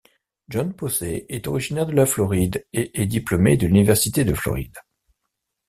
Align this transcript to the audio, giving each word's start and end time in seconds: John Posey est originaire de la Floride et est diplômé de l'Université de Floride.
John 0.49 0.73
Posey 0.73 1.27
est 1.29 1.45
originaire 1.45 1.85
de 1.85 1.91
la 1.91 2.07
Floride 2.07 2.65
et 2.73 2.99
est 2.99 3.05
diplômé 3.05 3.55
de 3.55 3.67
l'Université 3.67 4.25
de 4.25 4.33
Floride. 4.33 4.75